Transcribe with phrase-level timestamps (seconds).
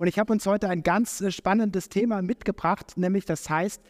[0.00, 3.82] Und ich habe uns heute ein ganz äh, spannendes Thema mitgebracht, nämlich das heißt,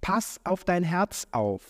[0.00, 1.62] pass auf dein Herz auf.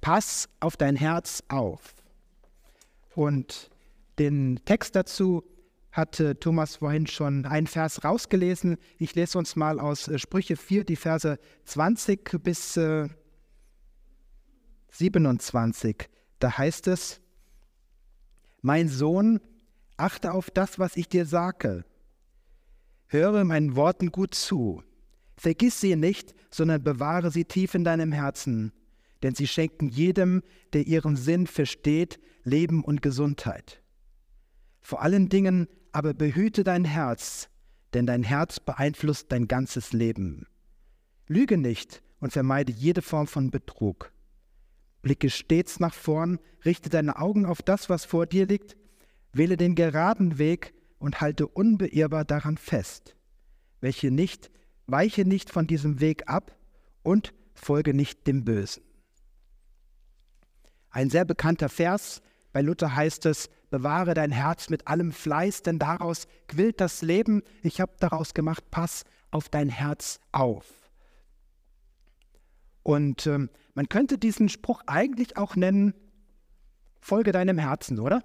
[0.00, 1.96] Pass auf dein Herz auf.
[3.14, 3.68] Und
[4.18, 5.44] den Text dazu
[5.92, 8.78] hatte Thomas vorhin schon einen Vers rausgelesen.
[8.96, 13.10] Ich lese uns mal aus äh, Sprüche 4, die Verse 20 bis äh,
[14.92, 16.08] 27.
[16.38, 17.20] Da heißt es,
[18.62, 19.42] mein Sohn,
[19.96, 21.84] achte auf das, was ich dir sage.
[23.06, 24.82] Höre meinen Worten gut zu.
[25.36, 28.72] Vergiss sie nicht, sondern bewahre sie tief in deinem Herzen,
[29.22, 33.82] denn sie schenken jedem, der ihren Sinn versteht, Leben und Gesundheit.
[34.80, 37.48] Vor allen Dingen aber behüte dein Herz,
[37.94, 40.46] denn dein Herz beeinflusst dein ganzes Leben.
[41.26, 44.12] Lüge nicht und vermeide jede Form von Betrug.
[45.02, 48.76] Blicke stets nach vorn, richte deine Augen auf das, was vor dir liegt,
[49.36, 53.16] wähle den geraden Weg und halte unbeirrbar daran fest.
[53.80, 54.50] Welche nicht,
[54.86, 56.56] weiche nicht von diesem Weg ab
[57.02, 58.82] und folge nicht dem Bösen.
[60.90, 65.80] Ein sehr bekannter Vers, bei Luther heißt es, bewahre dein Herz mit allem Fleiß, denn
[65.80, 67.42] daraus quillt das Leben.
[67.62, 70.64] Ich habe daraus gemacht, pass auf dein Herz auf.
[72.84, 75.94] Und ähm, man könnte diesen Spruch eigentlich auch nennen,
[77.00, 78.22] folge deinem Herzen, oder?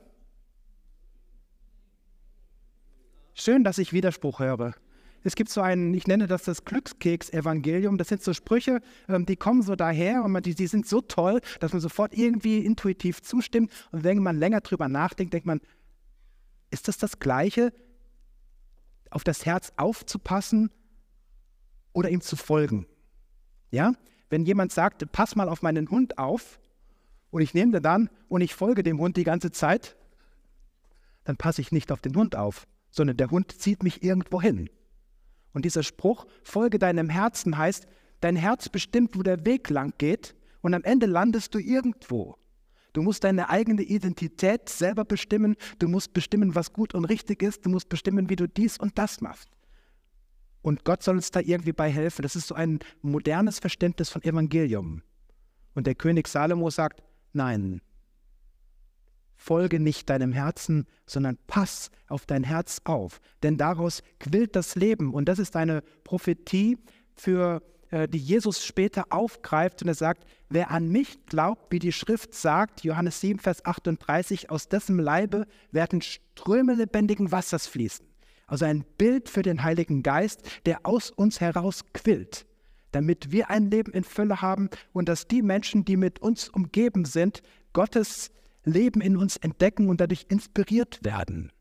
[3.33, 4.73] Schön, dass ich Widerspruch höre.
[5.23, 7.97] Es gibt so einen, ich nenne das das Glückskeks-Evangelium.
[7.97, 11.01] Das sind so Sprüche, ähm, die kommen so daher und man, die, die sind so
[11.01, 13.71] toll, dass man sofort irgendwie intuitiv zustimmt.
[13.91, 15.59] Und wenn man länger drüber nachdenkt, denkt man,
[16.71, 17.73] ist das das Gleiche,
[19.09, 20.71] auf das Herz aufzupassen
[21.93, 22.85] oder ihm zu folgen?
[23.71, 23.93] Ja?
[24.29, 26.59] Wenn jemand sagt, pass mal auf meinen Hund auf
[27.31, 29.97] und ich nehme den dann und ich folge dem Hund die ganze Zeit,
[31.25, 34.69] dann passe ich nicht auf den Hund auf, sondern der Hund zieht mich irgendwo hin.
[35.53, 37.87] Und dieser Spruch, folge deinem Herzen, heißt,
[38.21, 42.35] dein Herz bestimmt, wo der Weg lang geht und am Ende landest du irgendwo.
[42.93, 47.65] Du musst deine eigene Identität selber bestimmen, du musst bestimmen, was gut und richtig ist,
[47.65, 49.49] du musst bestimmen, wie du dies und das machst.
[50.61, 52.23] Und Gott soll uns da irgendwie bei helfen.
[52.23, 55.03] Das ist so ein modernes Verständnis von Evangelium.
[55.73, 57.81] Und der König Salomo sagt, nein,
[59.39, 65.13] Folge nicht deinem Herzen, sondern pass auf dein Herz auf, denn daraus quillt das Leben.
[65.13, 66.77] Und das ist eine Prophetie,
[67.15, 67.61] für
[67.91, 72.33] äh, die Jesus später aufgreift und er sagt, wer an mich glaubt, wie die Schrift
[72.33, 78.05] sagt, Johannes 7, Vers 38, aus dessen Leibe werden Ströme lebendigen Wassers fließen.
[78.45, 82.45] Also ein Bild für den Heiligen Geist, der aus uns heraus quillt,
[82.91, 87.05] damit wir ein Leben in Fülle haben und dass die Menschen, die mit uns umgeben
[87.05, 87.41] sind,
[87.73, 88.31] Gottes
[88.71, 91.51] Leben in uns entdecken und dadurch inspiriert werden.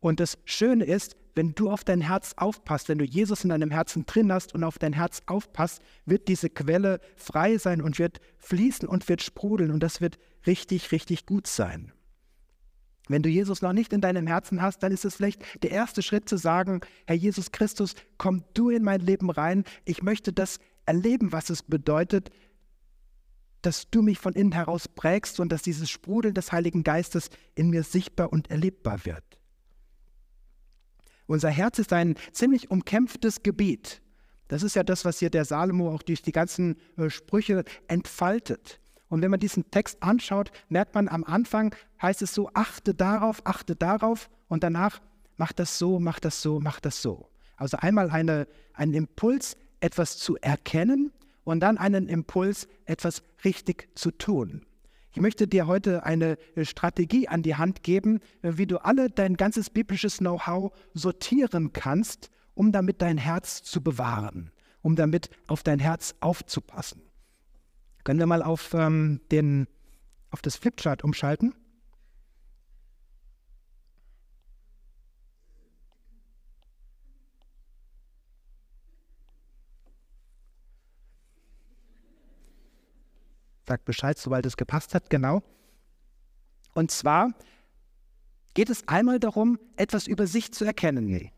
[0.00, 3.70] Und das Schöne ist, wenn du auf dein Herz aufpasst, wenn du Jesus in deinem
[3.70, 8.20] Herzen drin hast und auf dein Herz aufpasst, wird diese Quelle frei sein und wird
[8.38, 11.92] fließen und wird sprudeln und das wird richtig, richtig gut sein.
[13.08, 16.02] Wenn du Jesus noch nicht in deinem Herzen hast, dann ist es vielleicht der erste
[16.02, 19.64] Schritt zu sagen, Herr Jesus Christus, komm du in mein Leben rein.
[19.84, 22.30] Ich möchte das erleben, was es bedeutet,
[23.62, 27.70] dass du mich von innen heraus prägst und dass dieses Sprudeln des Heiligen Geistes in
[27.70, 29.24] mir sichtbar und erlebbar wird.
[31.26, 34.02] Unser Herz ist ein ziemlich umkämpftes Gebiet.
[34.48, 38.80] Das ist ja das, was hier der Salomo auch durch die ganzen äh, Sprüche entfaltet.
[39.08, 43.40] Und wenn man diesen Text anschaut, merkt man am Anfang heißt es so, achte darauf,
[43.46, 45.00] achte darauf und danach
[45.36, 47.28] mach das so, mach das so, mach das so.
[47.56, 51.12] Also einmal eine, einen Impuls, etwas zu erkennen
[51.44, 54.66] und dann einen Impuls, etwas richtig zu tun.
[55.14, 59.68] Ich möchte dir heute eine Strategie an die Hand geben, wie du alle dein ganzes
[59.68, 66.14] biblisches Know-how sortieren kannst, um damit dein Herz zu bewahren, um damit auf dein Herz
[66.20, 67.02] aufzupassen.
[68.04, 69.68] Können wir mal auf, ähm, den,
[70.30, 71.54] auf das Flipchart umschalten?
[83.72, 85.42] Sagt Bescheid, sobald es gepasst hat, genau.
[86.74, 87.32] Und zwar
[88.52, 91.30] geht es einmal darum, etwas über sich zu erkennen.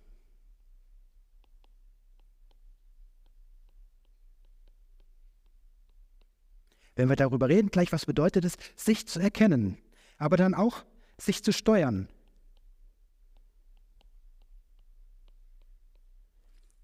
[6.97, 9.79] Wenn wir darüber reden, gleich was bedeutet es, sich zu erkennen,
[10.19, 10.85] aber dann auch
[11.17, 12.09] sich zu steuern.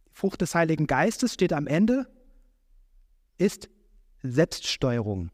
[0.06, 2.06] Die Frucht des Heiligen Geistes steht am Ende,
[3.36, 3.68] ist
[4.22, 5.32] Selbststeuerung.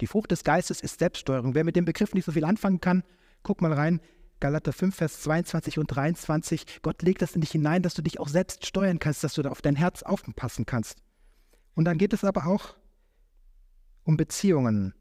[0.00, 1.54] Die Frucht des Geistes ist Selbststeuerung.
[1.54, 3.02] Wer mit dem Begriff nicht so viel anfangen kann,
[3.42, 4.00] Guck mal rein,
[4.38, 6.82] Galater 5, Vers 22 und 23.
[6.82, 9.42] Gott legt das in dich hinein, dass du dich auch selbst steuern kannst, dass du
[9.42, 11.02] da auf dein Herz aufpassen kannst.
[11.74, 12.76] Und dann geht es aber auch
[14.04, 14.94] um Beziehungen.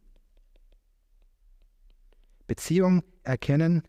[2.48, 3.84] Beziehung erkennen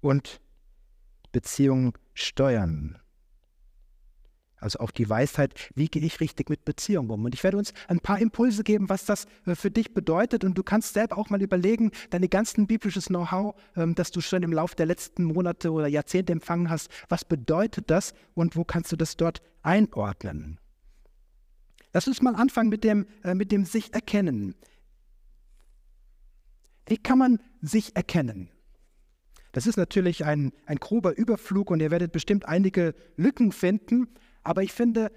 [0.00, 0.40] und
[1.32, 2.98] Beziehung steuern.
[4.64, 7.26] Also auch die Weisheit, wie gehe ich richtig mit Beziehungen um.
[7.26, 10.42] Und ich werde uns ein paar Impulse geben, was das äh, für dich bedeutet.
[10.42, 14.42] Und du kannst selber auch mal überlegen, deine ganzen biblisches Know-how, ähm, das du schon
[14.42, 18.90] im Laufe der letzten Monate oder Jahrzehnte empfangen hast, was bedeutet das und wo kannst
[18.90, 20.58] du das dort einordnen?
[21.92, 24.54] Lass uns mal anfangen mit dem, äh, mit dem sich erkennen.
[26.86, 28.48] Wie kann man sich erkennen?
[29.54, 34.08] Das ist natürlich ein, ein grober Überflug und ihr werdet bestimmt einige Lücken finden.
[34.44, 35.10] Aber ich finde,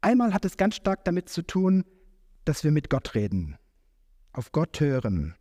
[0.00, 1.84] einmal hat es ganz stark damit zu tun,
[2.44, 3.58] dass wir mit Gott reden,
[4.32, 5.34] auf Gott hören.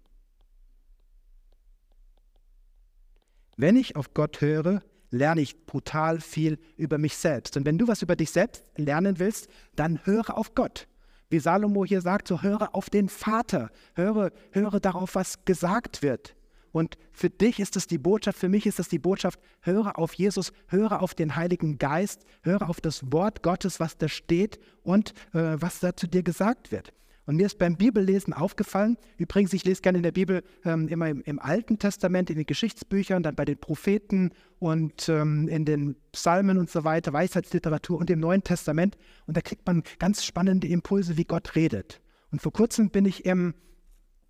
[3.57, 4.81] Wenn ich auf Gott höre,
[5.11, 7.57] lerne ich brutal viel über mich selbst.
[7.57, 10.87] Und wenn du was über dich selbst lernen willst, dann höre auf Gott.
[11.29, 16.35] Wie Salomo hier sagt, so höre auf den Vater, höre, höre darauf, was gesagt wird.
[16.71, 20.13] Und für dich ist es die Botschaft, für mich ist es die Botschaft, höre auf
[20.13, 25.13] Jesus, höre auf den Heiligen Geist, höre auf das Wort Gottes, was da steht und
[25.33, 26.93] äh, was da zu dir gesagt wird.
[27.25, 31.07] Und mir ist beim Bibellesen aufgefallen, übrigens, ich lese gerne in der Bibel ähm, immer
[31.07, 35.95] im, im, Alten Testament, in den Geschichtsbüchern, dann bei den Propheten und ähm, in den
[36.11, 38.97] Psalmen und so weiter, Weisheitsliteratur und im Neuen Testament.
[39.27, 42.01] Und da kriegt man ganz spannende Impulse, wie Gott redet.
[42.31, 43.53] Und vor kurzem bin ich im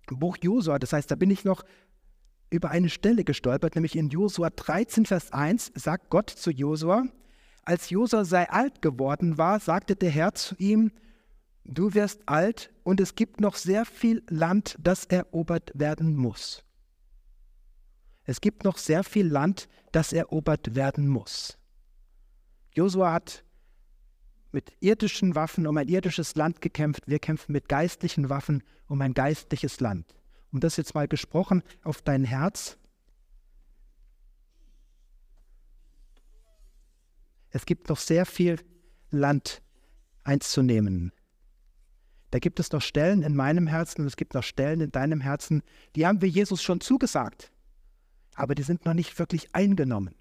[0.08, 1.64] Buch Josua, das heißt, da bin ich noch
[2.52, 7.04] über eine Stelle gestolpert, nämlich in Josua 13, Vers 1 sagt Gott zu Josua,
[7.64, 10.92] als Josua sei alt geworden war, sagte der Herr zu ihm,
[11.64, 16.64] du wirst alt und es gibt noch sehr viel Land, das erobert werden muss.
[18.24, 21.58] Es gibt noch sehr viel Land, das erobert werden muss.
[22.74, 23.44] Josua hat
[24.52, 27.04] mit irdischen Waffen um ein irdisches Land gekämpft.
[27.06, 30.14] Wir kämpfen mit geistlichen Waffen um ein geistliches Land
[30.52, 32.78] um das jetzt mal gesprochen, auf dein Herz.
[37.50, 38.60] Es gibt noch sehr viel
[39.10, 39.62] Land
[40.24, 41.12] einzunehmen.
[42.30, 45.20] Da gibt es noch Stellen in meinem Herzen und es gibt noch Stellen in deinem
[45.20, 45.62] Herzen,
[45.96, 47.52] die haben wir Jesus schon zugesagt,
[48.34, 50.14] aber die sind noch nicht wirklich eingenommen.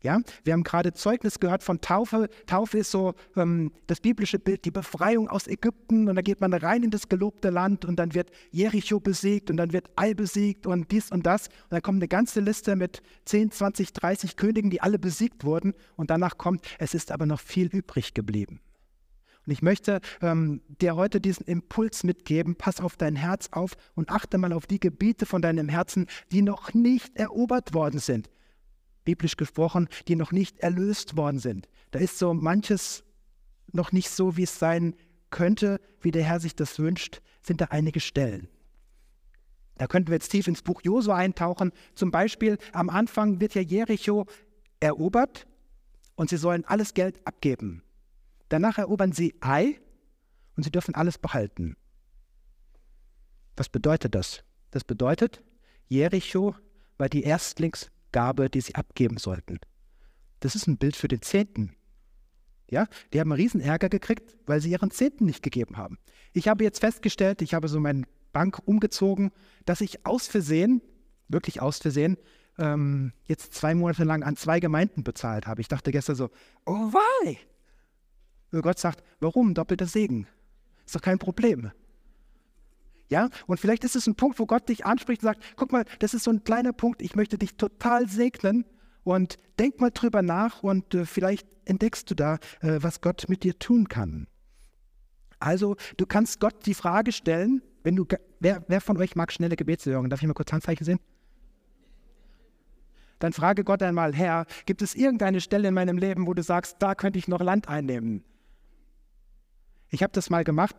[0.00, 2.28] Ja, wir haben gerade Zeugnis gehört von Taufe.
[2.46, 6.08] Taufe ist so ähm, das biblische Bild, die Befreiung aus Ägypten.
[6.08, 9.56] Und da geht man rein in das gelobte Land und dann wird Jericho besiegt und
[9.56, 11.48] dann wird Ai besiegt und dies und das.
[11.48, 15.74] Und dann kommt eine ganze Liste mit 10, 20, 30 Königen, die alle besiegt wurden.
[15.96, 18.60] Und danach kommt, es ist aber noch viel übrig geblieben.
[19.46, 22.54] Und ich möchte ähm, dir heute diesen Impuls mitgeben.
[22.54, 26.42] Pass auf dein Herz auf und achte mal auf die Gebiete von deinem Herzen, die
[26.42, 28.28] noch nicht erobert worden sind
[29.04, 31.68] biblisch gesprochen, die noch nicht erlöst worden sind.
[31.90, 33.04] Da ist so manches
[33.72, 34.94] noch nicht so, wie es sein
[35.30, 38.48] könnte, wie der Herr sich das wünscht, sind da einige Stellen.
[39.76, 41.72] Da könnten wir jetzt tief ins Buch Josua eintauchen.
[41.94, 44.26] Zum Beispiel am Anfang wird ja Jericho
[44.80, 45.46] erobert
[46.16, 47.82] und sie sollen alles Geld abgeben.
[48.48, 49.80] Danach erobern sie Ai
[50.56, 51.76] und sie dürfen alles behalten.
[53.56, 54.42] Was bedeutet das?
[54.70, 55.42] Das bedeutet,
[55.86, 56.54] Jericho
[56.96, 59.58] war die Erstlings Gabe, die sie abgeben sollten.
[60.40, 61.74] Das ist ein Bild für den Zehnten.
[62.70, 65.98] Ja, die haben einen riesen Ärger gekriegt, weil sie ihren Zehnten nicht gegeben haben.
[66.32, 69.32] Ich habe jetzt festgestellt, ich habe so meine Bank umgezogen,
[69.64, 70.82] dass ich aus Versehen,
[71.28, 72.18] wirklich aus Versehen,
[72.58, 75.60] ähm, jetzt zwei Monate lang an zwei Gemeinden bezahlt habe.
[75.60, 76.30] Ich dachte gestern so,
[76.66, 77.38] oh why?
[78.52, 79.54] Und Gott sagt, warum?
[79.54, 80.26] Doppelter Segen.
[80.84, 81.70] Ist doch kein Problem.
[83.08, 85.84] Ja, und vielleicht ist es ein Punkt, wo Gott dich anspricht und sagt, guck mal,
[85.98, 88.66] das ist so ein kleiner Punkt, ich möchte dich total segnen
[89.02, 93.44] und denk mal drüber nach und äh, vielleicht entdeckst du da, äh, was Gott mit
[93.44, 94.26] dir tun kann.
[95.40, 98.04] Also, du kannst Gott die Frage stellen, wenn du,
[98.40, 100.10] wer, wer von euch mag schnelle Gebetserhörungen?
[100.10, 101.00] Darf ich mal kurz Handzeichen sehen?
[103.20, 106.76] Dann frage Gott einmal, Herr, gibt es irgendeine Stelle in meinem Leben, wo du sagst,
[106.80, 108.24] da könnte ich noch Land einnehmen?
[109.90, 110.76] Ich habe das mal gemacht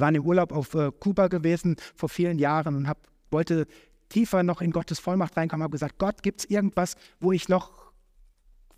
[0.00, 2.98] waren im Urlaub auf äh, Kuba gewesen vor vielen Jahren und hab,
[3.30, 3.66] wollte
[4.08, 7.92] tiefer noch in Gottes Vollmacht reinkommen, habe gesagt, Gott, gibt es irgendwas, wo ich noch,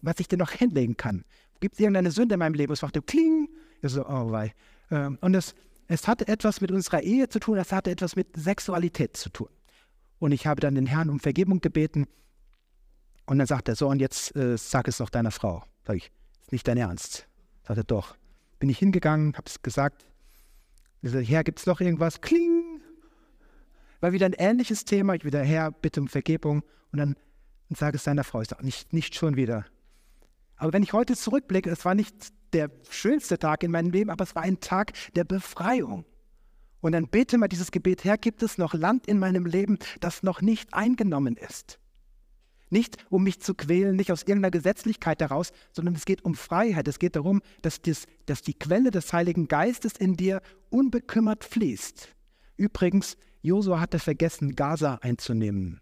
[0.00, 1.24] was ich dir noch hinlegen kann?
[1.60, 2.72] Gibt es irgendeine Sünde in meinem Leben?
[2.72, 3.48] Es machte kling.
[3.82, 4.52] Ich so, oh wei.
[4.90, 5.54] Ähm, und es,
[5.88, 9.48] es hatte etwas mit unserer Ehe zu tun, es hatte etwas mit Sexualität zu tun.
[10.18, 12.06] Und ich habe dann den Herrn um Vergebung gebeten.
[13.26, 15.64] Und dann sagt er so, und jetzt äh, sag es doch deiner Frau.
[15.86, 16.10] Sag ich,
[16.42, 17.26] ist nicht dein Ernst.
[17.66, 18.16] Sagt er, doch.
[18.58, 20.06] Bin ich hingegangen, habe es gesagt,
[21.10, 22.20] sage, Herr, gibt es noch irgendwas?
[22.20, 22.64] Kling!
[24.04, 25.14] war wieder ein ähnliches Thema.
[25.14, 26.62] Ich wieder, Herr, bitte um Vergebung.
[26.92, 27.16] Und dann
[27.70, 29.64] und sage es seiner Frau, ich sage, nicht, nicht schon wieder.
[30.56, 32.14] Aber wenn ich heute zurückblicke, es war nicht
[32.52, 36.04] der schönste Tag in meinem Leben, aber es war ein Tag der Befreiung.
[36.82, 40.22] Und dann bete mal dieses Gebet, Herr, gibt es noch Land in meinem Leben, das
[40.22, 41.78] noch nicht eingenommen ist?
[42.74, 46.88] Nicht um mich zu quälen, nicht aus irgendeiner Gesetzlichkeit heraus, sondern es geht um Freiheit.
[46.88, 52.08] Es geht darum, dass, das, dass die Quelle des Heiligen Geistes in dir unbekümmert fließt.
[52.56, 55.80] Übrigens, Josua hatte vergessen, Gaza einzunehmen.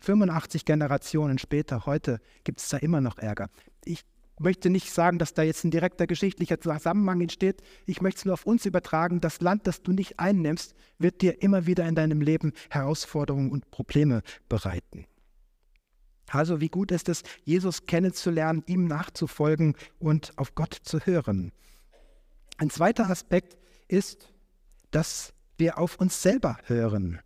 [0.00, 3.48] 85 Generationen später, heute gibt es da immer noch Ärger.
[3.84, 4.02] Ich
[4.40, 7.62] möchte nicht sagen, dass da jetzt ein direkter geschichtlicher Zusammenhang entsteht.
[7.86, 9.20] Ich möchte es nur auf uns übertragen.
[9.20, 13.70] Das Land, das du nicht einnimmst, wird dir immer wieder in deinem Leben Herausforderungen und
[13.70, 15.06] Probleme bereiten.
[16.32, 21.52] Also wie gut ist es, Jesus kennenzulernen, ihm nachzufolgen und auf Gott zu hören.
[22.56, 24.32] Ein zweiter Aspekt ist,
[24.90, 27.20] dass wir auf uns selber hören.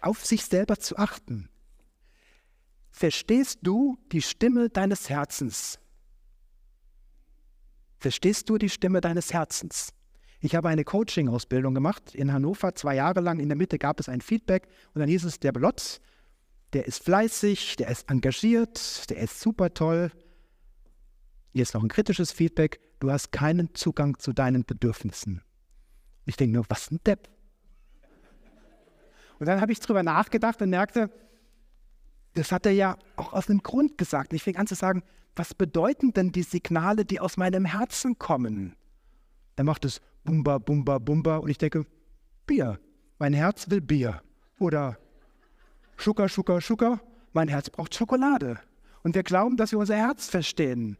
[0.00, 1.50] Auf sich selber zu achten.
[2.90, 5.78] Verstehst du die Stimme deines Herzens?
[7.98, 9.92] Verstehst du die Stimme deines Herzens?
[10.44, 13.40] Ich habe eine Coaching-Ausbildung gemacht in Hannover, zwei Jahre lang.
[13.40, 16.02] In der Mitte gab es ein Feedback und dann hieß es, der Blotz,
[16.74, 20.12] der ist fleißig, der ist engagiert, der ist super toll.
[21.54, 25.40] Hier ist noch ein kritisches Feedback, du hast keinen Zugang zu deinen Bedürfnissen.
[26.26, 27.30] Ich denke nur, was ein Depp.
[29.38, 31.08] Und dann habe ich drüber nachgedacht und merkte,
[32.34, 34.34] das hat er ja auch aus einem Grund gesagt.
[34.34, 35.04] Ich fing an zu sagen,
[35.36, 38.76] was bedeuten denn die Signale, die aus meinem Herzen kommen?
[39.56, 41.36] Er macht es Bumba, Bumba, Bumba.
[41.38, 41.86] Und ich denke,
[42.46, 42.80] Bier.
[43.18, 44.22] Mein Herz will Bier.
[44.58, 44.98] Oder
[45.96, 47.00] Schucker, Schucker, Schucker.
[47.32, 48.58] Mein Herz braucht Schokolade.
[49.02, 50.98] Und wir glauben, dass wir unser Herz verstehen.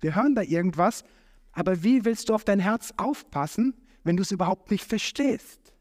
[0.00, 1.04] Wir hören da irgendwas,
[1.52, 3.74] aber wie willst du auf dein Herz aufpassen,
[4.04, 5.74] wenn du es überhaupt nicht verstehst?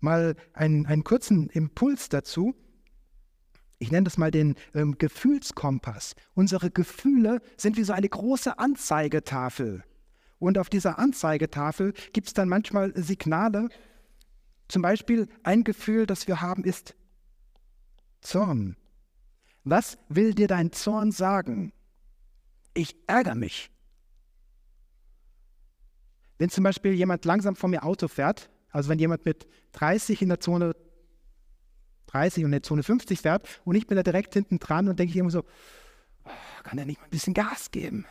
[0.00, 2.54] Mal einen, einen kurzen Impuls dazu.
[3.78, 6.14] Ich nenne das mal den ähm, Gefühlskompass.
[6.34, 9.84] Unsere Gefühle sind wie so eine große Anzeigetafel.
[10.42, 13.68] Und auf dieser Anzeigetafel gibt es dann manchmal Signale.
[14.66, 16.96] Zum Beispiel ein Gefühl, das wir haben, ist
[18.22, 18.76] Zorn.
[19.62, 21.72] Was will dir dein Zorn sagen?
[22.74, 23.70] Ich ärgere mich.
[26.38, 30.28] Wenn zum Beispiel jemand langsam vor mir Auto fährt, also wenn jemand mit 30 in
[30.28, 30.74] der Zone
[32.06, 34.98] 30 und in der Zone 50 fährt und ich bin da direkt hinten dran und
[34.98, 35.44] denke ich immer so,
[36.24, 36.30] oh,
[36.64, 38.06] kann er nicht mal ein bisschen Gas geben?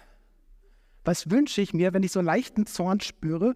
[1.03, 3.55] Was wünsche ich mir, wenn ich so einen leichten Zorn spüre?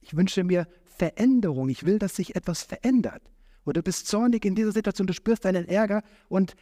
[0.00, 1.68] Ich wünsche mir Veränderung.
[1.68, 3.22] Ich will, dass sich etwas verändert.
[3.64, 6.54] Oder du bist zornig in dieser Situation, du spürst deinen Ärger und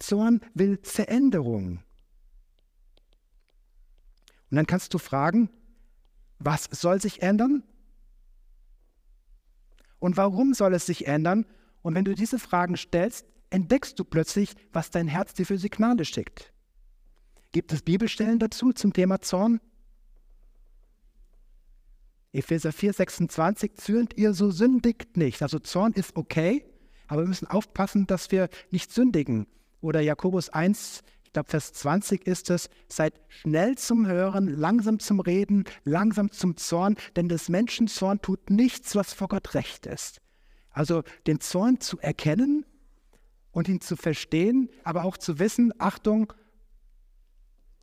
[0.00, 1.82] Zorn will Veränderung.
[4.50, 5.48] Und dann kannst du fragen,
[6.40, 7.62] was soll sich ändern?
[10.00, 11.46] Und warum soll es sich ändern?
[11.82, 16.04] Und wenn du diese Fragen stellst, entdeckst du plötzlich, was dein Herz dir für Signale
[16.04, 16.52] schickt.
[17.52, 19.60] Gibt es Bibelstellen dazu zum Thema Zorn?
[22.32, 25.42] Epheser 4, 26, zürnt ihr, so sündigt nicht.
[25.42, 26.64] Also Zorn ist okay,
[27.08, 29.48] aber wir müssen aufpassen, dass wir nicht sündigen.
[29.80, 35.18] Oder Jakobus 1, ich glaube Vers 20 ist es, seid schnell zum Hören, langsam zum
[35.18, 40.20] Reden, langsam zum Zorn, denn des Menschen Zorn tut nichts, was vor Gott recht ist.
[40.70, 42.64] Also den Zorn zu erkennen
[43.50, 46.32] und ihn zu verstehen, aber auch zu wissen, Achtung,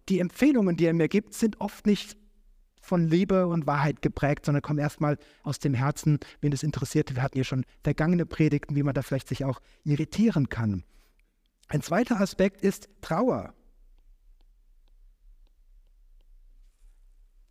[0.09, 2.17] die Empfehlungen, die er mir gibt, sind oft nicht
[2.81, 7.13] von Liebe und Wahrheit geprägt, sondern kommen erstmal aus dem Herzen, wen es interessiert.
[7.13, 10.83] Wir hatten hier schon vergangene Predigten, wie man da vielleicht sich auch irritieren kann.
[11.67, 13.53] Ein zweiter Aspekt ist Trauer.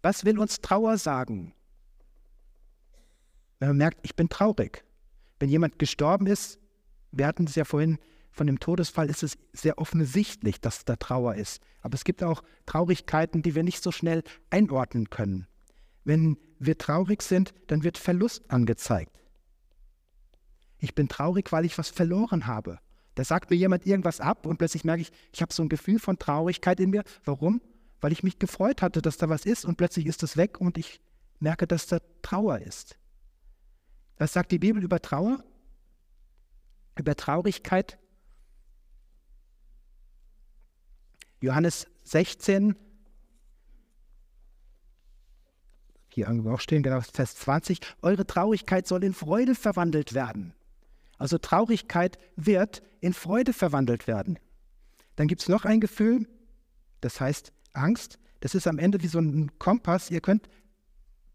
[0.01, 1.53] Was will uns Trauer sagen?
[3.59, 4.85] Wenn man merkt, ich bin traurig.
[5.39, 6.59] Wenn jemand gestorben ist,
[7.13, 7.99] wir hatten es ja vorhin
[8.37, 11.63] von dem Todesfall ist es sehr offensichtlich, dass da Trauer ist.
[11.81, 15.47] Aber es gibt auch Traurigkeiten, die wir nicht so schnell einordnen können.
[16.05, 19.19] Wenn wir traurig sind, dann wird Verlust angezeigt.
[20.79, 22.79] Ich bin traurig, weil ich was verloren habe.
[23.15, 25.99] Da sagt mir jemand irgendwas ab und plötzlich merke ich, ich habe so ein Gefühl
[25.99, 27.05] von Traurigkeit in mir.
[27.25, 27.63] Warum?
[28.03, 30.77] Weil ich mich gefreut hatte, dass da was ist und plötzlich ist es weg und
[30.77, 31.01] ich
[31.41, 32.99] merke, dass da Trauer ist.
[34.19, 35.43] Was sagt die Bibel über Trauer?
[36.99, 37.99] Über Traurigkeit?
[41.41, 42.77] Johannes 16,
[46.09, 50.55] hier irgendwo auch stehen, genau, Vers 20, eure Traurigkeit soll in Freude verwandelt werden.
[51.19, 54.39] Also Traurigkeit wird in Freude verwandelt werden.
[55.17, 56.27] Dann gibt es noch ein Gefühl,
[57.01, 60.11] Das heißt, Angst, das ist am Ende wie so ein Kompass.
[60.11, 60.49] Ihr könnt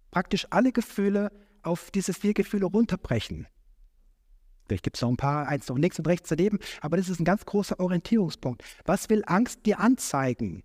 [0.10, 1.32] praktisch alle Gefühle
[1.62, 3.48] auf diese vier Gefühle runterbrechen.
[4.72, 7.20] Vielleicht gibt es noch ein paar, eins noch links und rechts daneben, aber das ist
[7.20, 8.64] ein ganz großer Orientierungspunkt.
[8.86, 10.64] Was will Angst dir anzeigen?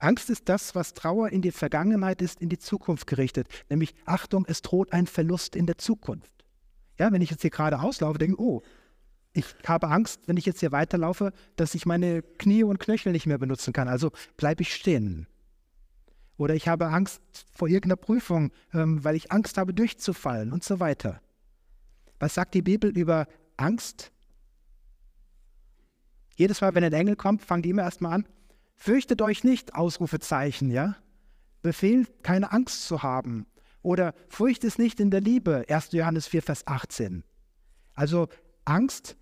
[0.00, 3.46] Angst ist das, was Trauer in die Vergangenheit ist, in die Zukunft gerichtet.
[3.68, 6.32] Nämlich, Achtung, es droht ein Verlust in der Zukunft.
[6.98, 8.62] Ja, wenn ich jetzt hier gerade auslaufe, denke, oh,
[9.32, 13.26] ich habe Angst, wenn ich jetzt hier weiterlaufe, dass ich meine Knie und Knöchel nicht
[13.26, 13.86] mehr benutzen kann.
[13.86, 15.28] Also bleibe ich stehen.
[16.36, 20.80] Oder ich habe Angst vor irgendeiner Prüfung, ähm, weil ich Angst habe, durchzufallen und so
[20.80, 21.20] weiter.
[22.24, 23.26] Was sagt die Bibel über
[23.58, 24.10] Angst?
[26.36, 28.26] Jedes Mal, wenn ein Engel kommt, fangen die immer erstmal an.
[28.76, 30.96] Fürchtet euch nicht, Ausrufezeichen, ja?
[31.60, 33.44] Befehlt, keine Angst zu haben.
[33.82, 35.92] Oder Furcht ist nicht in der Liebe, 1.
[35.92, 37.24] Johannes 4, Vers 18.
[37.92, 38.28] Also
[38.64, 39.18] Angst,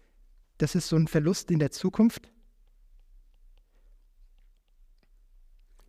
[0.59, 2.30] das ist so ein Verlust in der Zukunft.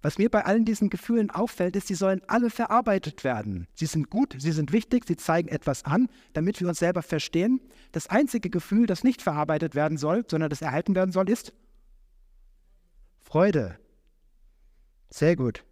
[0.04, 3.68] Was mir bei allen diesen Gefühlen auffällt, ist, sie sollen alle verarbeitet werden.
[3.74, 7.62] Sie sind gut, sie sind wichtig, sie zeigen etwas an, damit wir uns selber verstehen.
[7.94, 11.54] Das einzige Gefühl, das nicht verarbeitet werden soll, sondern das erhalten werden soll, ist
[13.22, 13.80] Freude.
[15.10, 15.64] Sehr gut.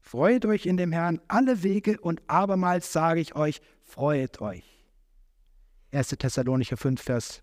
[0.00, 4.86] Freut euch in dem Herrn alle Wege und abermals sage ich euch, freut euch.
[5.90, 6.10] 1.
[6.10, 7.42] Thessalonicher 5, Vers,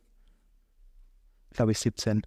[1.51, 2.21] glaube ich, 17.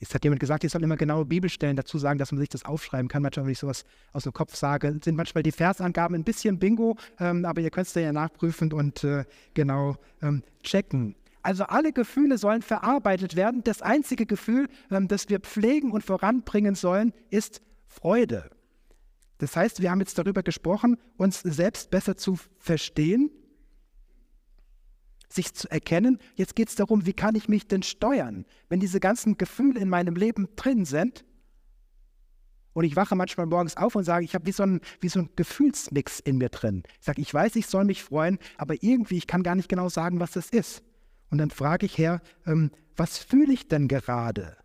[0.00, 2.64] Jetzt hat jemand gesagt, ich soll immer genaue Bibelstellen dazu sagen, dass man sich das
[2.64, 3.22] aufschreiben kann.
[3.22, 6.96] Manchmal, wenn ich sowas aus dem Kopf sage, sind manchmal die Versangaben ein bisschen Bingo,
[7.18, 11.16] ähm, aber ihr könnt es ja nachprüfen und äh, genau ähm, checken.
[11.42, 13.62] Also alle Gefühle sollen verarbeitet werden.
[13.62, 18.48] Das einzige Gefühl, ähm, das wir pflegen und voranbringen sollen, ist Freude.
[19.36, 23.30] Das heißt, wir haben jetzt darüber gesprochen, uns selbst besser zu verstehen
[25.32, 26.18] sich zu erkennen.
[26.34, 29.88] Jetzt geht es darum, wie kann ich mich denn steuern, wenn diese ganzen Gefühle in
[29.88, 31.24] meinem Leben drin sind.
[32.72, 34.64] Und ich wache manchmal morgens auf und sage, ich habe wie, so
[35.00, 36.84] wie so ein Gefühlsmix in mir drin.
[37.00, 39.88] Ich sage, ich weiß, ich soll mich freuen, aber irgendwie, ich kann gar nicht genau
[39.88, 40.82] sagen, was das ist.
[41.30, 44.56] Und dann frage ich Herr, ähm, was fühle ich denn gerade?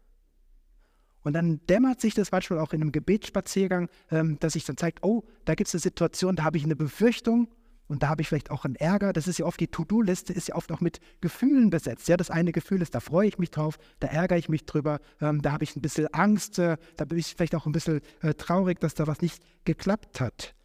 [1.24, 5.04] Und dann dämmert sich das manchmal auch in einem Gebetsspaziergang, ähm, dass sich dann zeigt,
[5.04, 7.48] oh, da gibt es eine Situation, da habe ich eine Befürchtung
[7.88, 9.14] und da habe ich vielleicht auch einen Ärger.
[9.14, 12.08] Das ist ja oft die To-Do-Liste, ist ja oft auch mit Gefühlen besetzt.
[12.08, 15.00] Ja, das eine Gefühl ist, da freue ich mich drauf, da ärgere ich mich drüber,
[15.22, 18.02] ähm, da habe ich ein bisschen Angst, äh, da bin ich vielleicht auch ein bisschen
[18.22, 20.56] äh, traurig, dass da was nicht geklappt hat.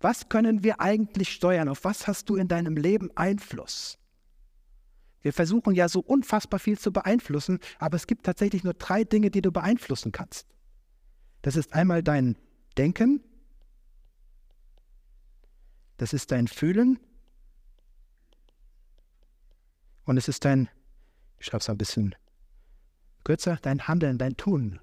[0.00, 1.68] Was können wir eigentlich steuern?
[1.68, 3.98] Auf was hast du in deinem Leben Einfluss?
[5.22, 9.30] Wir versuchen ja so unfassbar viel zu beeinflussen, aber es gibt tatsächlich nur drei Dinge,
[9.30, 10.46] die du beeinflussen kannst.
[11.40, 12.36] Das ist einmal dein
[12.76, 13.22] Denken,
[15.96, 16.98] das ist dein Fühlen
[20.04, 20.68] und es ist dein,
[21.38, 22.14] ich schreibe es ein bisschen
[23.24, 24.80] kürzer, dein Handeln, dein Tun.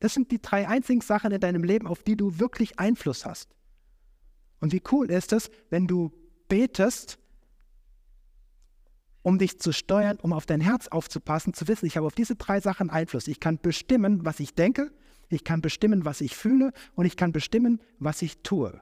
[0.00, 3.54] Das sind die drei einzigen Sachen in deinem Leben, auf die du wirklich Einfluss hast.
[4.60, 6.12] Und wie cool ist es, wenn du
[6.48, 7.18] betest,
[9.22, 12.36] um dich zu steuern, um auf dein Herz aufzupassen, zu wissen, ich habe auf diese
[12.36, 13.26] drei Sachen Einfluss.
[13.26, 14.92] Ich kann bestimmen, was ich denke,
[15.30, 18.80] ich kann bestimmen, was ich fühle und ich kann bestimmen, was ich tue.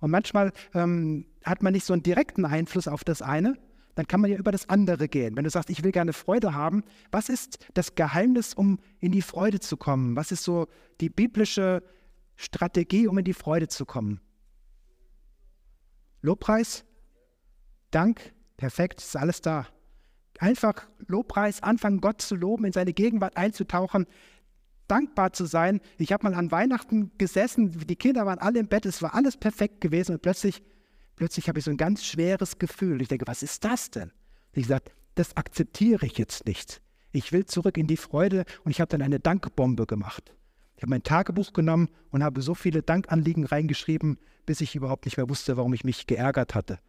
[0.00, 3.56] Und manchmal ähm, hat man nicht so einen direkten Einfluss auf das eine,
[3.94, 5.36] dann kann man ja über das andere gehen.
[5.36, 9.22] Wenn du sagst, ich will gerne Freude haben, was ist das Geheimnis, um in die
[9.22, 10.16] Freude zu kommen?
[10.16, 10.66] Was ist so
[11.00, 11.82] die biblische
[12.36, 14.20] Strategie, um in die Freude zu kommen?
[16.22, 16.84] Lobpreis,
[17.90, 19.68] Dank, perfekt, ist alles da.
[20.40, 24.06] Einfach Lobpreis, anfangen, Gott zu loben, in seine Gegenwart einzutauchen,
[24.88, 25.80] dankbar zu sein.
[25.98, 29.36] Ich habe mal an Weihnachten gesessen, die Kinder waren alle im Bett, es war alles
[29.36, 30.62] perfekt gewesen und plötzlich,
[31.16, 33.00] plötzlich habe ich so ein ganz schweres Gefühl.
[33.00, 34.10] Ich denke, was ist das denn?
[34.10, 36.80] Und ich sage, das akzeptiere ich jetzt nicht.
[37.12, 40.34] Ich will zurück in die Freude und ich habe dann eine Dankbombe gemacht.
[40.76, 45.16] Ich habe mein Tagebuch genommen und habe so viele Dankanliegen reingeschrieben, bis ich überhaupt nicht
[45.16, 46.80] mehr wusste, warum ich mich geärgert hatte.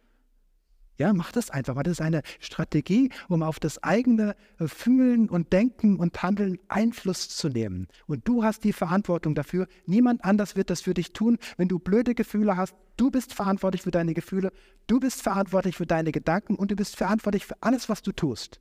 [0.98, 1.82] Ja, mach das einfach mal.
[1.82, 7.28] Das ist eine Strategie, um auf das eigene äh, Fühlen und Denken und Handeln Einfluss
[7.28, 7.88] zu nehmen.
[8.06, 9.66] Und du hast die Verantwortung dafür.
[9.84, 11.38] Niemand anders wird das für dich tun.
[11.58, 14.52] Wenn du blöde Gefühle hast, du bist verantwortlich für deine Gefühle,
[14.86, 18.60] du bist verantwortlich für deine Gedanken und du bist verantwortlich für alles, was du tust.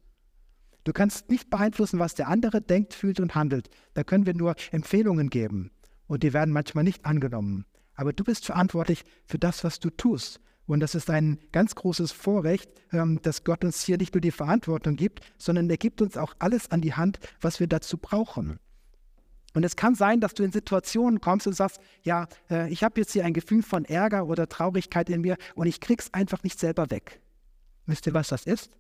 [0.84, 3.70] Du kannst nicht beeinflussen, was der andere denkt, fühlt und handelt.
[3.96, 5.72] Da können wir nur Empfehlungen geben.
[6.06, 7.66] Und die werden manchmal nicht angenommen.
[7.96, 10.42] Aber du bist verantwortlich für das, was du tust.
[10.68, 14.32] Und das ist ein ganz großes Vorrecht, ähm, dass Gott uns hier nicht nur die
[14.32, 18.60] Verantwortung gibt, sondern er gibt uns auch alles an die Hand, was wir dazu brauchen.
[19.54, 23.00] Und es kann sein, dass du in Situationen kommst und sagst, ja, äh, ich habe
[23.00, 26.60] jetzt hier ein Gefühl von Ärger oder Traurigkeit in mir und ich krieg's einfach nicht
[26.60, 27.22] selber weg.
[27.86, 28.76] Wisst ihr, was das ist?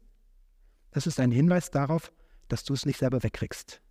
[0.91, 2.12] Das ist ein Hinweis darauf,
[2.50, 3.82] dass du es nicht selber wegkriegst.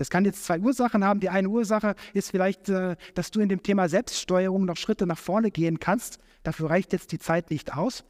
[0.00, 1.20] Das kann jetzt zwei Ursachen haben.
[1.20, 5.18] Die eine Ursache ist vielleicht, äh, dass du in dem Thema Selbststeuerung noch Schritte nach
[5.18, 6.20] vorne gehen kannst.
[6.42, 8.02] Dafür reicht jetzt die Zeit nicht aus.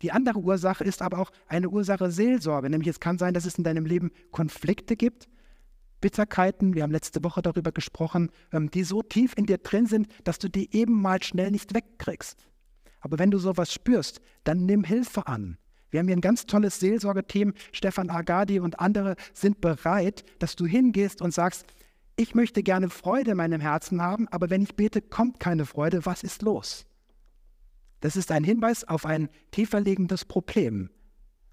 [0.00, 2.70] Die andere Ursache ist aber auch eine Ursache Seelsorge.
[2.70, 5.28] Nämlich es kann sein, dass es in deinem Leben Konflikte gibt,
[6.00, 10.06] Bitterkeiten, wir haben letzte Woche darüber gesprochen, ähm, die so tief in dir drin sind,
[10.22, 12.46] dass du die eben mal schnell nicht wegkriegst.
[13.00, 15.58] Aber wenn du sowas spürst, dann nimm Hilfe an.
[15.94, 17.54] Wir haben hier ein ganz tolles Seelsorgeteam.
[17.70, 21.66] Stefan Agadi und andere sind bereit, dass du hingehst und sagst,
[22.16, 26.04] ich möchte gerne Freude in meinem Herzen haben, aber wenn ich bete, kommt keine Freude.
[26.04, 26.84] Was ist los?
[28.00, 30.90] Das ist ein Hinweis auf ein tiefer liegendes Problem.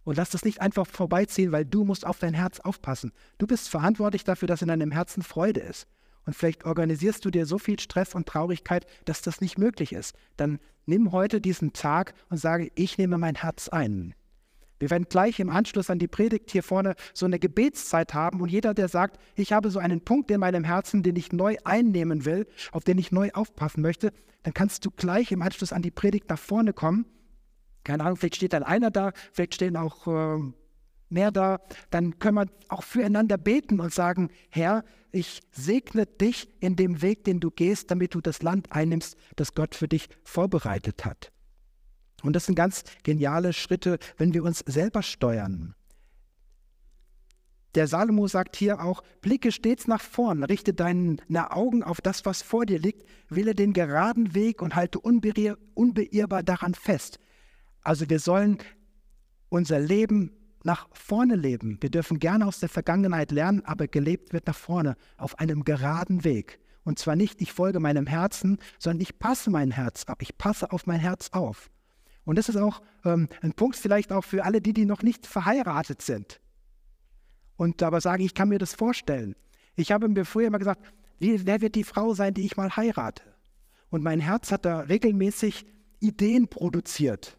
[0.06, 3.12] Und lass das nicht einfach vorbeiziehen, weil du musst auf dein Herz aufpassen.
[3.38, 5.86] Du bist verantwortlich dafür, dass in deinem Herzen Freude ist.
[6.26, 10.16] Und vielleicht organisierst du dir so viel Stress und Traurigkeit, dass das nicht möglich ist.
[10.36, 14.16] Dann nimm heute diesen Tag und sage, ich nehme mein Herz ein.
[14.82, 18.50] Wir werden gleich im Anschluss an die Predigt hier vorne so eine Gebetszeit haben und
[18.50, 22.26] jeder, der sagt, ich habe so einen Punkt in meinem Herzen, den ich neu einnehmen
[22.26, 24.12] will, auf den ich neu aufpassen möchte,
[24.44, 27.06] dann kannst du gleich im Anschluss an die Predigt nach vorne kommen
[27.84, 30.40] keine Ahnung, vielleicht steht dann einer da, vielleicht stehen auch äh,
[31.10, 36.76] mehr da, dann können wir auch füreinander beten und sagen, Herr, ich segne dich in
[36.76, 41.06] dem Weg, den du gehst, damit du das Land einnimmst, das Gott für dich vorbereitet
[41.06, 41.32] hat.
[42.24, 45.76] Und das sind ganz geniale Schritte, wenn wir uns selber steuern.
[47.76, 52.42] Der Salomo sagt hier auch, blicke stets nach vorn, richte deine Augen auf das, was
[52.42, 57.20] vor dir liegt, wähle den geraden Weg und halte unbeirrbar daran fest.
[57.82, 58.58] Also wir sollen
[59.48, 60.32] unser Leben
[60.64, 61.78] nach vorne leben.
[61.82, 66.24] Wir dürfen gerne aus der Vergangenheit lernen, aber gelebt wird nach vorne, auf einem geraden
[66.24, 66.60] Weg.
[66.84, 70.22] Und zwar nicht, ich folge meinem Herzen, sondern ich passe mein Herz ab.
[70.22, 71.70] Ich passe auf mein Herz auf.
[72.24, 75.26] Und das ist auch ähm, ein Punkt vielleicht auch für alle die, die noch nicht
[75.26, 76.40] verheiratet sind.
[77.58, 79.36] Und aber sagen, ich kann mir das vorstellen.
[79.76, 80.82] Ich habe mir früher immer gesagt,
[81.20, 83.24] wer wird die Frau sein, die ich mal heirate?
[83.90, 85.66] Und mein Herz hat da regelmäßig
[86.00, 87.38] Ideen produziert.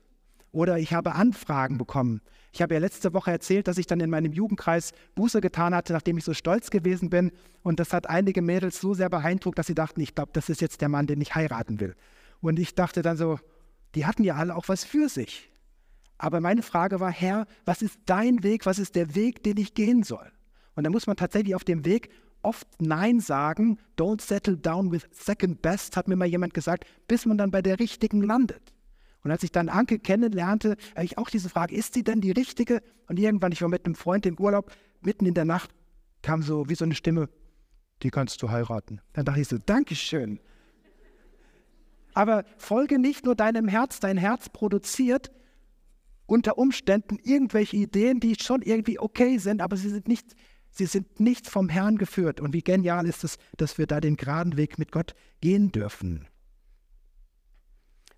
[0.53, 2.21] Oder ich habe Anfragen bekommen.
[2.53, 5.95] Ich habe ja letzte Woche erzählt, dass ich dann in meinem Jugendkreis Buße getan hatte,
[5.95, 7.33] nachdem ich so stolz gewesen bin.
[7.63, 10.61] Und das hat einige Mädels so sehr beeindruckt, dass sie dachten, ich glaube, das ist
[10.61, 11.97] jetzt der Mann, den ich heiraten will.
[12.43, 13.39] Und ich dachte dann so,
[13.95, 15.51] die hatten ja alle auch was für sich.
[16.19, 18.65] Aber meine Frage war, Herr, was ist dein Weg?
[18.65, 20.31] Was ist der Weg, den ich gehen soll?
[20.75, 22.11] Und da muss man tatsächlich auf dem Weg
[22.43, 23.79] oft Nein sagen.
[23.99, 27.63] Don't settle down with second best, hat mir mal jemand gesagt, bis man dann bei
[27.63, 28.73] der richtigen landet.
[29.25, 32.33] Und als ich dann Anke kennenlernte, habe ich auch diese Frage, ist sie denn die
[32.33, 32.83] richtige?
[33.07, 35.71] Und irgendwann, ich war mit einem Freund im Urlaub, mitten in der Nacht
[36.23, 37.29] kam so wie so eine Stimme,
[38.03, 39.01] die kannst du heiraten.
[39.13, 40.41] Dann dachte ich so, Dankeschön.
[42.15, 45.31] Aber folge nicht nur deinem Herz, dein Herz produziert
[46.27, 50.35] unter Umständen irgendwelche Ideen, die schon irgendwie okay sind, aber sie sind nicht,
[50.71, 52.41] sie sind nicht vom Herrn geführt.
[52.41, 56.27] Und wie genial ist es, dass wir da den geraden Weg mit Gott gehen dürfen.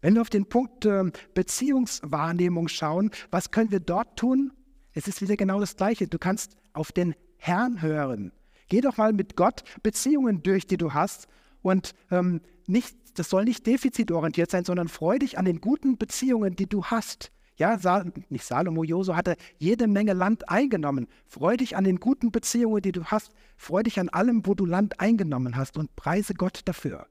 [0.01, 4.53] Wenn wir auf den Punkt äh, Beziehungswahrnehmung schauen, was können wir dort tun?
[4.93, 6.07] Es ist wieder genau das Gleiche.
[6.07, 8.31] Du kannst auf den Herrn hören.
[8.69, 11.27] Geh doch mal mit Gott Beziehungen durch, die du hast.
[11.63, 16.57] Und ähm, nicht, das soll nicht defizitorientiert sein, sondern freu dich an den guten Beziehungen,
[16.57, 17.31] die du hast.
[17.57, 21.07] Ja, Sal nicht Salomo, Josu hatte jede Menge Land eingenommen.
[21.27, 23.31] Freu dich an den guten Beziehungen, die du hast.
[23.57, 27.07] Freu dich an allem, wo du Land eingenommen hast und preise Gott dafür.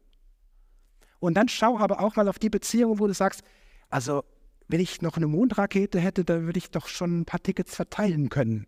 [1.19, 3.43] Und dann schau aber auch mal auf die Beziehung, wo du sagst,
[3.89, 4.25] also
[4.67, 8.27] wenn ich noch eine Mondrakete hätte, dann würde ich doch schon ein paar Tickets verteilen
[8.27, 8.67] können.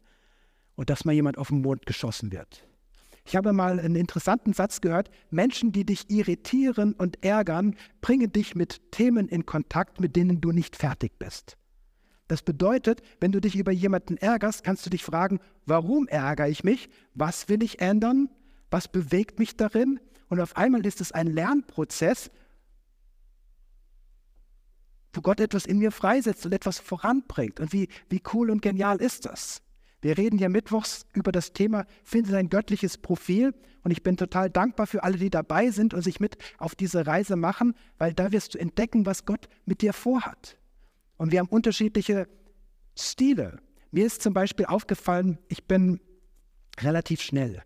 [0.76, 2.66] Und dass mal jemand auf den Mond geschossen wird.
[3.26, 8.54] Ich habe mal einen interessanten Satz gehört, Menschen, die dich irritieren und ärgern, bringen dich
[8.54, 11.58] mit Themen in Kontakt, mit denen du nicht fertig bist.
[12.28, 16.64] Das bedeutet, wenn du dich über jemanden ärgerst, kannst du dich fragen, warum ärgere ich
[16.64, 16.90] mich?
[17.16, 18.30] Was will ich ändern?
[18.70, 20.00] Was bewegt mich darin?
[20.30, 22.32] Und auf einmal ist es ein Lernprozess,
[25.14, 27.60] wo Gott etwas in mir freisetzt und etwas voranbringt.
[27.60, 29.62] Und wie, wie cool und genial ist das?
[30.06, 33.56] Wir reden ja mittwochs über das Thema Finde dein göttliches Profil.
[33.84, 37.08] Und ich bin total dankbar für alle, die dabei sind und sich mit auf diese
[37.08, 40.60] Reise machen, weil da wirst du entdecken, was Gott mit dir vorhat.
[41.18, 42.28] Und wir haben unterschiedliche
[42.96, 43.58] Stile.
[43.90, 46.00] Mir ist zum Beispiel aufgefallen, ich bin
[46.80, 47.64] relativ schnell.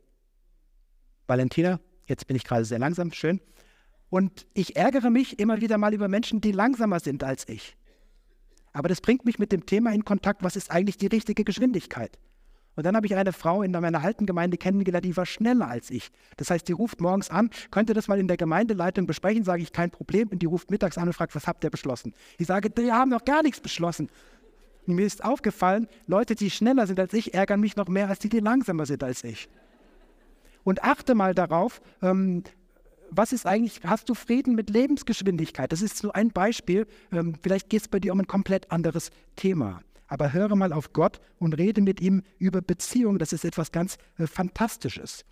[1.27, 3.41] Valentina, jetzt bin ich gerade sehr langsam, schön.
[4.09, 7.75] Und ich ärgere mich immer wieder mal über Menschen, die langsamer sind als ich.
[8.71, 12.17] Aber das bringt mich mit dem Thema in Kontakt, was ist eigentlich die richtige Geschwindigkeit?
[12.79, 15.89] Und dann habe ich eine Frau in meiner alten Gemeinde kennengelernt, die war schneller als
[15.89, 16.11] ich.
[16.37, 19.73] Das heißt, die ruft morgens an, könnte das mal in der Gemeindeleitung besprechen, sage ich,
[19.73, 20.29] kein Problem.
[20.29, 22.13] Und die ruft mittags an und fragt, was habt ihr beschlossen?
[22.37, 24.09] Ich sage, wir haben noch gar nichts beschlossen.
[24.87, 28.19] Und mir ist aufgefallen, Leute, die schneller sind als ich, ärgern mich noch mehr als
[28.19, 29.49] die, die langsamer sind als ich.
[30.63, 32.43] Und achte mal darauf, ähm,
[33.11, 35.69] was ist eigentlich, hast du Frieden mit Lebensgeschwindigkeit?
[35.73, 36.87] Das ist so ein Beispiel.
[37.11, 39.81] Ähm, vielleicht geht es bei dir um ein komplett anderes Thema.
[40.09, 43.19] Aber höre mal auf Gott und rede mit ihm über Beziehungen.
[43.19, 45.23] Das ist etwas ganz äh, Fantastisches.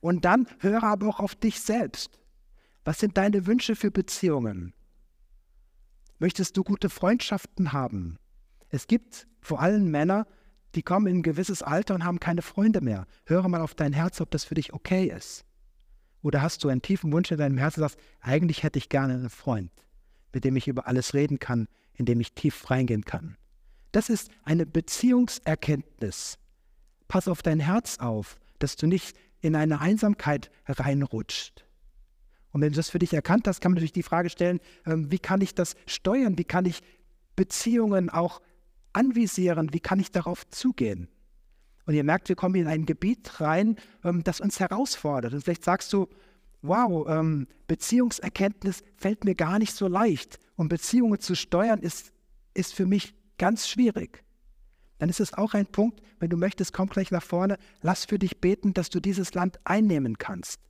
[0.00, 2.18] Und dann höre aber auch auf dich selbst.
[2.84, 4.72] Was sind deine Wünsche für Beziehungen?
[6.18, 8.18] Möchtest du gute Freundschaften haben?
[8.70, 10.26] Es gibt vor allem Männer,
[10.74, 13.06] die kommen in ein gewisses Alter und haben keine Freunde mehr.
[13.24, 15.44] Höre mal auf dein Herz, ob das für dich okay ist.
[16.22, 19.30] Oder hast du einen tiefen Wunsch in deinem Herzen, sagst, eigentlich hätte ich gerne einen
[19.30, 19.70] Freund,
[20.32, 23.37] mit dem ich über alles reden kann, in dem ich tief reingehen kann.
[23.92, 26.38] Das ist eine Beziehungserkenntnis.
[27.08, 31.64] Pass auf dein Herz auf, dass du nicht in eine Einsamkeit reinrutscht.
[32.50, 35.10] Und wenn du das für dich erkannt hast, kann man natürlich die Frage stellen, ähm,
[35.10, 36.38] wie kann ich das steuern?
[36.38, 36.80] Wie kann ich
[37.36, 38.40] Beziehungen auch
[38.92, 39.72] anvisieren?
[39.72, 41.08] Wie kann ich darauf zugehen?
[41.86, 45.32] Und ihr merkt, wir kommen in ein Gebiet rein, ähm, das uns herausfordert.
[45.32, 46.08] Und vielleicht sagst du,
[46.62, 50.38] wow, ähm, Beziehungserkenntnis fällt mir gar nicht so leicht.
[50.56, 52.12] Und Beziehungen zu steuern ist,
[52.54, 54.24] ist für mich ganz schwierig.
[54.98, 58.18] Dann ist es auch ein Punkt, wenn du möchtest, komm gleich nach vorne, lass für
[58.18, 60.60] dich beten, dass du dieses Land einnehmen kannst.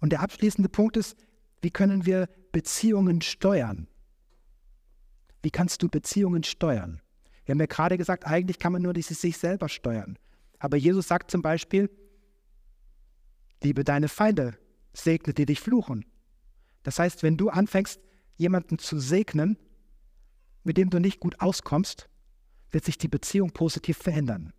[0.00, 1.16] Und der abschließende Punkt ist,
[1.62, 3.86] wie können wir Beziehungen steuern?
[5.42, 7.00] Wie kannst du Beziehungen steuern?
[7.44, 10.18] Wir haben ja gerade gesagt, eigentlich kann man nur sich selber steuern.
[10.58, 11.90] Aber Jesus sagt zum Beispiel,
[13.62, 14.58] liebe deine Feinde,
[14.92, 16.04] segne die dich fluchen.
[16.82, 18.00] Das heißt, wenn du anfängst,
[18.36, 19.58] jemanden zu segnen,
[20.64, 22.08] mit dem du nicht gut auskommst,
[22.70, 24.52] wird sich die Beziehung positiv verändern.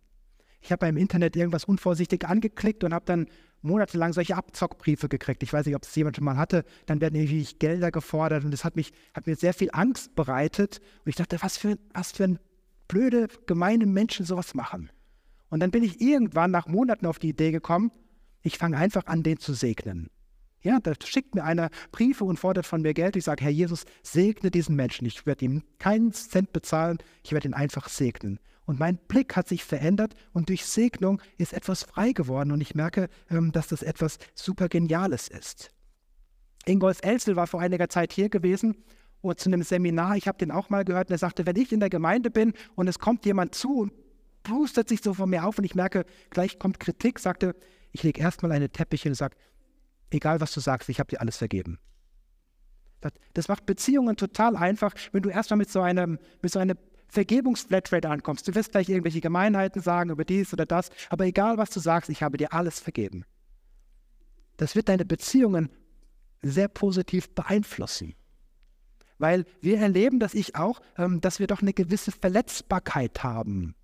[0.60, 3.26] Ich habe im Internet irgendwas unvorsichtig angeklickt und habe dann
[3.62, 5.42] monatelang solche Abzockbriefe gekriegt.
[5.42, 6.64] Ich weiß nicht, ob es jemand schon mal hatte.
[6.86, 10.80] Dann werden irgendwie Gelder gefordert und das hat, mich, hat mir sehr viel Angst bereitet.
[11.04, 12.38] Und ich dachte, was für, was für ein
[12.86, 14.90] blöde, gemeine Menschen sowas machen.
[15.48, 17.90] Und dann bin ich irgendwann nach Monaten auf die Idee gekommen,
[18.42, 20.10] ich fange einfach an, den zu segnen.
[20.62, 23.16] Ja, da schickt mir einer Briefe und fordert von mir Geld.
[23.16, 25.06] Ich sage, Herr Jesus, segne diesen Menschen.
[25.06, 28.38] Ich werde ihm keinen Cent bezahlen, ich werde ihn einfach segnen.
[28.64, 32.76] Und mein Blick hat sich verändert und durch Segnung ist etwas frei geworden und ich
[32.76, 35.72] merke, ähm, dass das etwas super Geniales ist.
[36.64, 38.76] Ingolf Elsel war vor einiger Zeit hier gewesen
[39.20, 41.72] und zu einem Seminar, ich habe den auch mal gehört, und er sagte, wenn ich
[41.72, 43.92] in der Gemeinde bin und es kommt jemand zu und
[44.44, 47.56] pustet sich so von mir auf und ich merke, gleich kommt Kritik, sagte,
[47.90, 49.36] ich lege erstmal eine Teppich hin und sage,
[50.12, 51.78] egal was du sagst, ich habe dir alles vergeben.
[53.00, 56.74] Das, das, macht Beziehungen total einfach, wenn du erstmal mit so einem, mit so einer
[57.08, 58.46] Vergebungsflatrate ankommst.
[58.46, 62.10] Du wirst gleich irgendwelche Gemeinheiten sagen über dies oder das, aber egal was du sagst,
[62.10, 63.24] ich habe dir alles vergeben.
[64.56, 65.70] Das wird deine Beziehungen
[66.42, 68.14] sehr positiv beeinflussen
[69.22, 73.76] weil wir erleben, dass ich auch, ähm, dass wir doch eine gewisse Verletzbarkeit haben.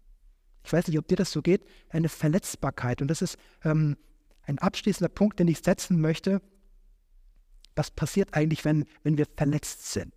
[0.64, 3.00] Ich weiß nicht, ob dir das so geht, eine Verletzbarkeit.
[3.00, 3.96] Und das ist ähm,
[4.48, 6.40] ein abschließender Punkt, den ich setzen möchte.
[7.76, 10.12] Was passiert eigentlich, wenn, wenn wir verletzt sind?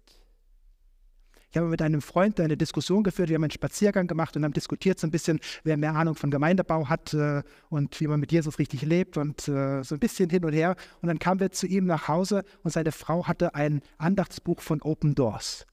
[1.52, 4.54] Ich habe mit einem Freund eine Diskussion geführt, wir haben einen Spaziergang gemacht und haben
[4.54, 8.32] diskutiert so ein bisschen, wer mehr Ahnung von Gemeindebau hat äh, und wie man mit
[8.32, 10.78] Jesus richtig lebt und äh, so ein bisschen hin und her.
[11.02, 14.82] Und dann kamen wir zu ihm nach Hause und seine Frau hatte ein Andachtsbuch von
[14.82, 15.68] Open Doors.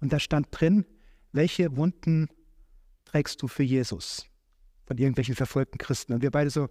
[0.00, 0.84] Und da stand drin,
[1.30, 2.28] welche Wunden
[3.04, 4.26] trägst du für Jesus?
[4.84, 6.12] Von irgendwelchen verfolgten Christen.
[6.12, 6.68] Und wir beide so,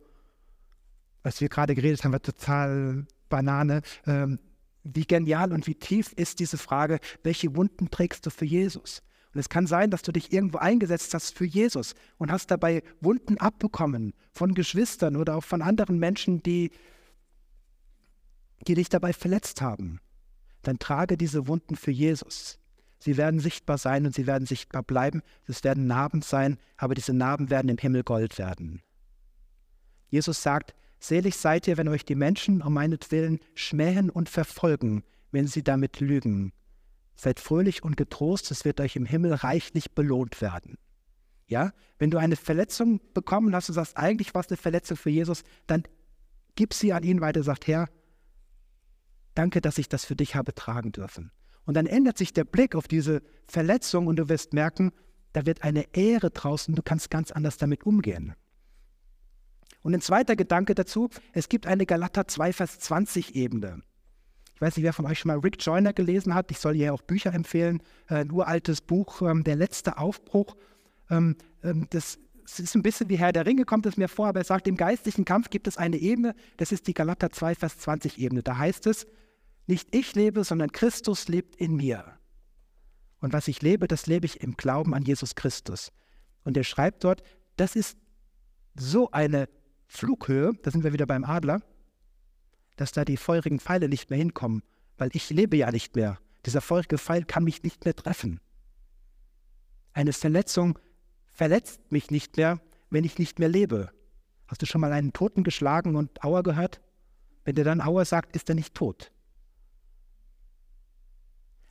[1.24, 3.82] was wir gerade geredet haben, war total Banane.
[4.06, 4.40] Ähm,
[4.84, 9.02] wie genial und wie tief ist diese Frage, welche Wunden trägst du für Jesus?
[9.34, 12.84] Und es kann sein, dass du dich irgendwo eingesetzt hast für Jesus und hast dabei
[13.02, 16.72] Wunden abbekommen von Geschwistern oder auch von anderen Menschen, die,
[18.68, 20.00] die dich dabei verletzt haben.
[20.62, 22.60] Dann trage diese Wunden für Jesus.
[23.00, 25.24] Sie werden sichtbar sein und sie werden sichtbar bleiben.
[25.48, 28.82] Es werden Narben sein, aber diese Narben werden im Himmel Gold werden.
[30.10, 35.48] Jesus sagt, Selig seid ihr, wenn euch die Menschen um meinetwillen schmähen und verfolgen, wenn
[35.48, 36.54] sie damit lügen.
[37.18, 40.78] Seid fröhlich und getrost, es wird euch im Himmel reichlich belohnt werden.
[41.46, 45.10] Ja, wenn du eine Verletzung bekommen hast und sagst, eigentlich war es eine Verletzung für
[45.10, 45.84] Jesus, dann
[46.56, 47.90] gib sie an ihn weiter, sagt Herr,
[49.36, 51.32] danke, dass ich das für dich habe tragen dürfen.
[51.66, 54.94] Und dann ändert sich der Blick auf diese Verletzung und du wirst merken,
[55.34, 58.36] da wird eine Ehre draußen, du kannst ganz anders damit umgehen.
[59.84, 63.82] Und ein zweiter Gedanke dazu, es gibt eine Galater 2, Vers 20 Ebene.
[64.56, 66.50] Ich weiß nicht, wer von euch schon mal Rick Joyner gelesen hat.
[66.52, 67.84] Ich soll hier auch Bücher empfehlen.
[68.08, 70.56] Äh, ein uraltes Buch, ähm, Der letzte Aufbruch.
[71.10, 74.40] Ähm, ähm, das ist ein bisschen wie Herr der Ringe, kommt es mir vor, aber
[74.40, 77.78] er sagt, im geistlichen Kampf gibt es eine Ebene, das ist die Galater 2, Vers
[77.80, 78.44] 20 Ebene.
[78.44, 79.06] Da heißt es,
[79.68, 82.18] nicht ich lebe, sondern Christus lebt in mir.
[83.20, 85.92] Und was ich lebe, das lebe ich im Glauben an Jesus Christus.
[86.44, 87.24] Und er schreibt dort,
[87.56, 87.98] das ist
[88.76, 89.48] so eine
[89.88, 91.62] Flughöhe, da sind wir wieder beim Adler,
[92.76, 94.64] dass da die feurigen Pfeile nicht mehr hinkommen,
[94.98, 96.20] weil ich lebe ja nicht mehr.
[96.46, 98.40] Dieser feurige Pfeil kann mich nicht mehr treffen.
[99.94, 100.80] Eine Verletzung
[101.28, 103.92] verletzt mich nicht mehr, wenn ich nicht mehr lebe.
[104.48, 106.82] Hast du schon mal einen Toten geschlagen und Aua gehört?
[107.46, 109.12] Wenn der dann Aua sagt, ist er nicht tot.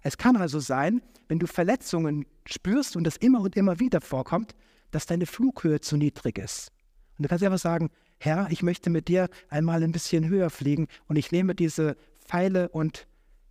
[0.01, 4.55] Es kann also sein, wenn du Verletzungen spürst und das immer und immer wieder vorkommt,
[4.91, 6.72] dass deine Flughöhe zu niedrig ist.
[7.19, 10.89] Und du kannst einfach sagen, Herr, ich möchte mit dir einmal ein bisschen höher fliegen
[11.09, 13.07] und ich nehme diese Pfeile und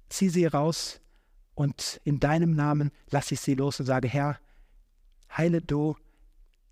[0.10, 1.02] ziehe sie raus
[1.56, 4.39] und in deinem Namen lasse ich sie los und sage, Herr,
[5.36, 5.95] heile du,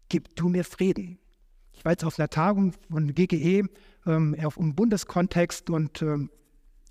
[0.08, 1.20] gib du mir Frieden.
[1.74, 3.64] Ich war jetzt auf einer Tagung von GGE
[4.06, 6.30] ähm, auf einem Bundeskontext und ähm,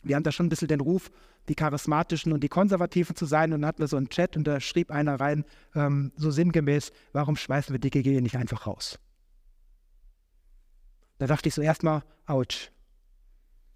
[0.03, 1.11] wir haben da schon ein bisschen den Ruf,
[1.49, 3.53] die Charismatischen und die Konservativen zu sein.
[3.53, 6.93] Und dann hatten wir so einen Chat und da schrieb einer rein, ähm, so sinngemäß,
[7.13, 8.99] warum schmeißen wir die GGE nicht einfach raus?
[11.19, 12.71] Da dachte ich so erstmal, ouch.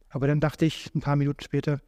[0.09, 1.81] Aber dann dachte ich ein paar Minuten später,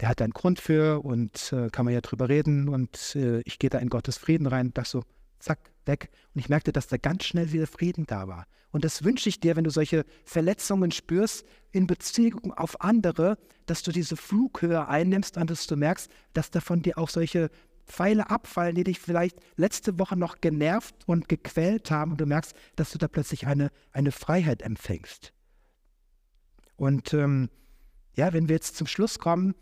[0.00, 3.58] der hat einen Grund für und äh, kann man ja drüber reden und äh, ich
[3.58, 4.72] gehe da in Gottes Frieden rein.
[4.74, 5.04] Das so,
[5.38, 6.10] zack, weg.
[6.34, 8.46] Und ich merkte, dass da ganz schnell wieder Frieden da war.
[8.72, 13.82] Und das wünsche ich dir, wenn du solche Verletzungen spürst in Beziehung auf andere, dass
[13.82, 17.50] du diese Flughöhe einnimmst und dass du merkst, dass da von dir auch solche
[17.86, 22.54] Pfeile abfallen, die dich vielleicht letzte Woche noch genervt und gequält haben und du merkst,
[22.74, 25.32] dass du da plötzlich eine, eine Freiheit empfängst.
[26.76, 27.48] Und ähm,
[28.14, 29.54] ja, wenn wir jetzt zum Schluss kommen,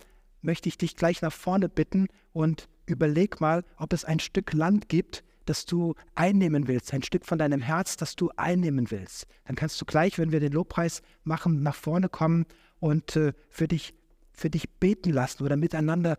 [0.42, 4.88] möchte ich dich gleich nach vorne bitten und überleg mal, ob es ein Stück Land
[4.88, 9.26] gibt, das du einnehmen willst, ein Stück von deinem Herz, das du einnehmen willst.
[9.44, 12.46] Dann kannst du gleich, wenn wir den Lobpreis machen, nach vorne kommen
[12.80, 13.94] und äh, für dich
[14.34, 16.16] für dich beten lassen oder miteinander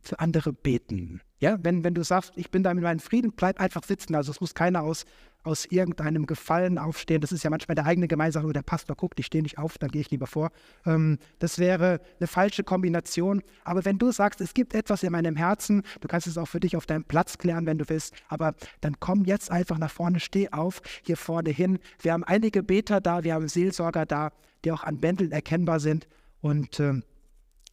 [0.00, 1.20] für andere beten.
[1.38, 4.14] Ja, wenn, wenn du sagst, ich bin da mit meinem Frieden, bleib einfach sitzen.
[4.14, 5.04] Also es muss keiner aus,
[5.42, 7.20] aus irgendeinem Gefallen aufstehen.
[7.20, 9.90] Das ist ja manchmal der eigene Gemeinsache, der Pastor guckt, ich stehe nicht auf, dann
[9.90, 10.50] gehe ich lieber vor.
[10.86, 13.42] Ähm, das wäre eine falsche Kombination.
[13.64, 16.60] Aber wenn du sagst, es gibt etwas in meinem Herzen, du kannst es auch für
[16.60, 20.20] dich auf deinem Platz klären, wenn du willst, aber dann komm jetzt einfach nach vorne,
[20.20, 21.78] steh auf, hier vorne hin.
[22.00, 24.32] Wir haben einige Beter da, wir haben Seelsorger da,
[24.64, 26.08] die auch an Bändeln erkennbar sind.
[26.40, 27.02] Und ähm,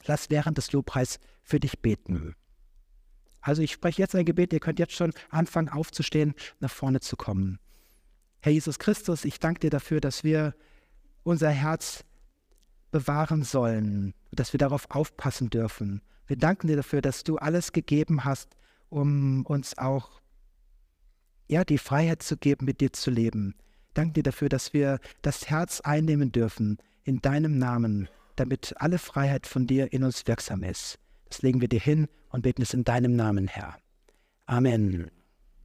[0.06, 2.36] lass während des Lobpreis für dich beten.
[3.44, 7.18] Also ich spreche jetzt ein Gebet, ihr könnt jetzt schon anfangen aufzustehen, nach vorne zu
[7.18, 7.60] kommen.
[8.40, 10.56] Herr Jesus Christus, ich danke dir dafür, dass wir
[11.24, 12.06] unser Herz
[12.92, 16.02] bewahren sollen, dass wir darauf aufpassen dürfen.
[16.26, 18.56] Wir danken dir dafür, dass du alles gegeben hast,
[18.90, 20.22] um uns auch
[21.50, 23.56] ja, die Freiheit zu geben, mit dir zu leben.
[23.94, 29.48] Danke dir dafür, dass wir das Herz einnehmen dürfen in deinem Namen, damit alle Freiheit
[29.48, 30.98] von dir in uns wirksam ist.
[31.28, 33.78] Das legen wir dir hin und beten es in deinem Namen, Herr.
[34.46, 35.12] Amen.